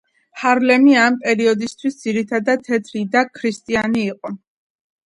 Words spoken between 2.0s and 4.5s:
ძირითადად თეთრი და ქრისტიანი იყო.